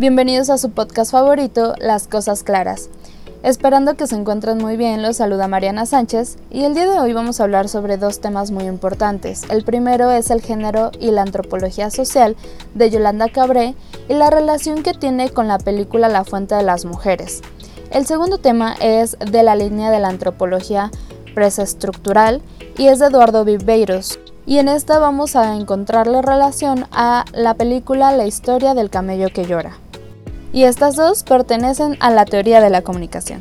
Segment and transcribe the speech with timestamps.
[0.00, 2.88] Bienvenidos a su podcast favorito, Las Cosas Claras.
[3.42, 7.12] Esperando que se encuentren muy bien, los saluda Mariana Sánchez y el día de hoy
[7.12, 9.42] vamos a hablar sobre dos temas muy importantes.
[9.50, 12.34] El primero es el género y la antropología social
[12.74, 13.74] de Yolanda Cabré
[14.08, 17.42] y la relación que tiene con la película La Fuente de las Mujeres.
[17.90, 20.90] El segundo tema es de la línea de la antropología
[21.34, 22.40] presestructural
[22.78, 28.12] y es de Eduardo Viveiros, y en esta vamos a encontrarle relación a la película
[28.12, 29.76] La historia del camello que llora.
[30.52, 33.40] Y estas dos pertenecen a la teoría de la comunicación.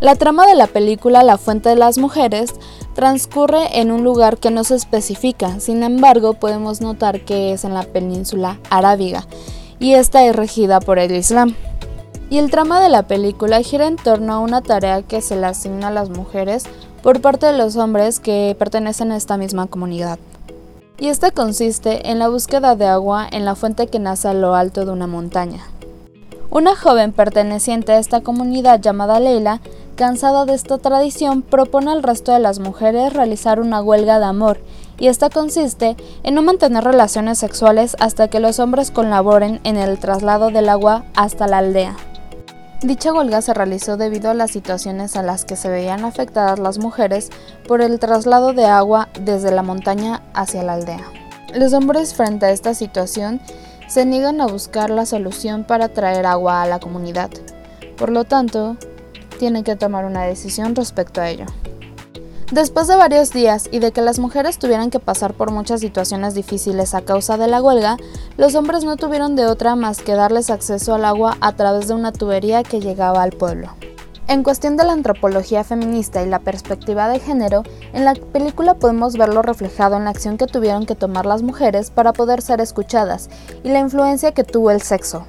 [0.00, 2.54] La trama de la película La Fuente de las Mujeres
[2.94, 7.74] transcurre en un lugar que no se especifica, sin embargo podemos notar que es en
[7.74, 9.26] la península arábiga,
[9.80, 11.56] y esta es regida por el Islam.
[12.30, 15.46] Y el trama de la película gira en torno a una tarea que se le
[15.46, 16.64] asigna a las mujeres
[17.02, 20.18] por parte de los hombres que pertenecen a esta misma comunidad.
[20.98, 24.54] Y esta consiste en la búsqueda de agua en la fuente que nace a lo
[24.54, 25.64] alto de una montaña.
[26.50, 29.60] Una joven perteneciente a esta comunidad llamada Leila,
[29.96, 34.58] cansada de esta tradición, propone al resto de las mujeres realizar una huelga de amor,
[34.98, 39.98] y esta consiste en no mantener relaciones sexuales hasta que los hombres colaboren en el
[39.98, 41.94] traslado del agua hasta la aldea.
[42.80, 46.78] Dicha huelga se realizó debido a las situaciones a las que se veían afectadas las
[46.78, 47.28] mujeres
[47.66, 51.04] por el traslado de agua desde la montaña hacia la aldea.
[51.54, 53.40] Los hombres frente a esta situación
[53.88, 57.30] se niegan a buscar la solución para traer agua a la comunidad.
[57.96, 58.76] Por lo tanto,
[59.38, 61.46] tienen que tomar una decisión respecto a ello.
[62.52, 66.34] Después de varios días y de que las mujeres tuvieran que pasar por muchas situaciones
[66.34, 67.98] difíciles a causa de la huelga,
[68.38, 71.94] los hombres no tuvieron de otra más que darles acceso al agua a través de
[71.94, 73.74] una tubería que llegaba al pueblo.
[74.28, 77.62] En cuestión de la antropología feminista y la perspectiva de género,
[77.94, 81.90] en la película podemos verlo reflejado en la acción que tuvieron que tomar las mujeres
[81.90, 83.30] para poder ser escuchadas
[83.64, 85.26] y la influencia que tuvo el sexo.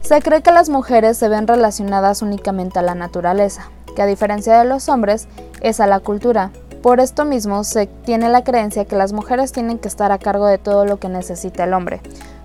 [0.00, 4.58] Se cree que las mujeres se ven relacionadas únicamente a la naturaleza, que a diferencia
[4.58, 5.28] de los hombres,
[5.60, 6.50] es a la cultura.
[6.82, 10.46] Por esto mismo se tiene la creencia que las mujeres tienen que estar a cargo
[10.46, 12.00] de todo lo que necesita el hombre,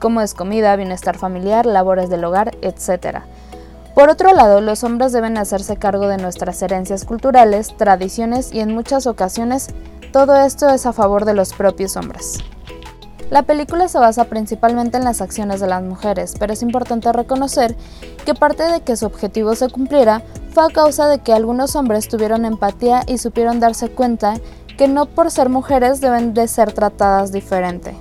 [0.00, 3.24] como es comida, bienestar familiar, labores del hogar, etc.
[3.94, 8.74] Por otro lado, los hombres deben hacerse cargo de nuestras herencias culturales, tradiciones y en
[8.74, 9.68] muchas ocasiones
[10.12, 12.38] todo esto es a favor de los propios hombres.
[13.30, 17.76] La película se basa principalmente en las acciones de las mujeres, pero es importante reconocer
[18.26, 20.22] que parte de que su objetivo se cumpliera
[20.52, 24.34] fue a causa de que algunos hombres tuvieron empatía y supieron darse cuenta
[24.76, 27.96] que no por ser mujeres deben de ser tratadas diferente.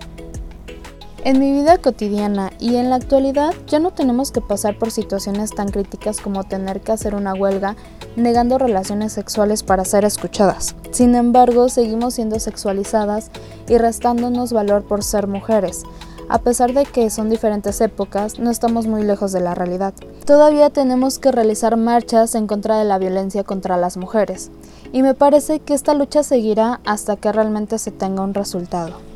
[1.23, 5.51] En mi vida cotidiana y en la actualidad ya no tenemos que pasar por situaciones
[5.51, 7.75] tan críticas como tener que hacer una huelga
[8.15, 10.75] negando relaciones sexuales para ser escuchadas.
[10.89, 13.29] Sin embargo, seguimos siendo sexualizadas
[13.69, 15.83] y restándonos valor por ser mujeres.
[16.27, 19.93] A pesar de que son diferentes épocas, no estamos muy lejos de la realidad.
[20.25, 24.49] Todavía tenemos que realizar marchas en contra de la violencia contra las mujeres,
[24.91, 29.10] y me parece que esta lucha seguirá hasta que realmente se tenga un resultado.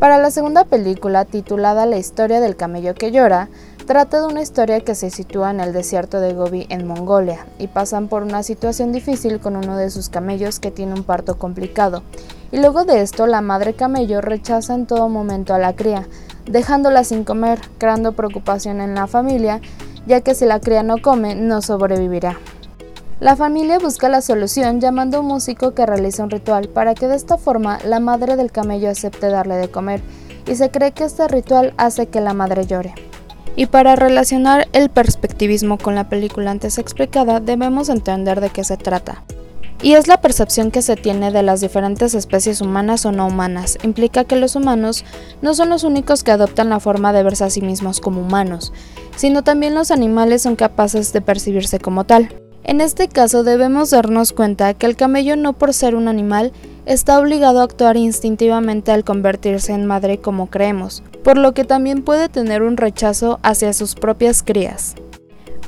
[0.00, 3.50] Para la segunda película, titulada La historia del camello que llora,
[3.86, 7.66] trata de una historia que se sitúa en el desierto de Gobi en Mongolia y
[7.66, 12.02] pasan por una situación difícil con uno de sus camellos que tiene un parto complicado.
[12.50, 16.08] Y luego de esto, la madre camello rechaza en todo momento a la cría,
[16.46, 19.60] dejándola sin comer, creando preocupación en la familia,
[20.06, 22.38] ya que si la cría no come, no sobrevivirá.
[23.20, 27.06] La familia busca la solución llamando a un músico que realice un ritual para que
[27.06, 30.00] de esta forma la madre del camello acepte darle de comer
[30.48, 32.94] y se cree que este ritual hace que la madre llore.
[33.56, 38.78] Y para relacionar el perspectivismo con la película antes explicada debemos entender de qué se
[38.78, 39.22] trata.
[39.82, 43.76] Y es la percepción que se tiene de las diferentes especies humanas o no humanas.
[43.82, 45.04] Implica que los humanos
[45.42, 48.72] no son los únicos que adoptan la forma de verse a sí mismos como humanos,
[49.16, 52.30] sino también los animales son capaces de percibirse como tal.
[52.70, 56.52] En este caso debemos darnos cuenta que el camello no por ser un animal
[56.86, 62.04] está obligado a actuar instintivamente al convertirse en madre como creemos, por lo que también
[62.04, 64.94] puede tener un rechazo hacia sus propias crías.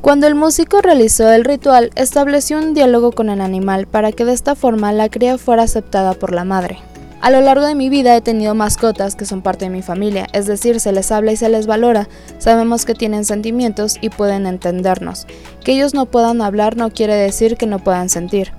[0.01, 4.35] Cuando el músico realizó el ritual, estableció un diálogo con el animal para que de
[4.35, 6.79] esta forma la cría fuera aceptada por la madre.
[7.23, 10.27] A lo largo de mi vida he tenido mascotas que son parte de mi familia,
[10.33, 12.09] es decir, se les habla y se les valora,
[12.39, 15.29] sabemos que tienen sentimientos y pueden entendernos.
[15.65, 18.53] Que ellos no puedan hablar no quiere decir que no puedan sentir.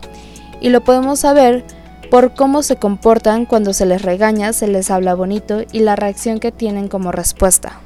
[0.62, 1.66] Y lo podemos saber
[2.10, 6.40] por cómo se comportan cuando se les regaña, se les habla bonito y la reacción
[6.40, 7.82] que tienen como respuesta.